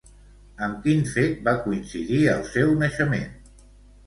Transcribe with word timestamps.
Amb 0.67 0.79
quin 0.85 1.03
fet 1.09 1.43
va 1.49 1.53
coincidir 1.67 2.23
el 2.33 2.43
seu 2.55 2.75
naixement? 2.81 3.31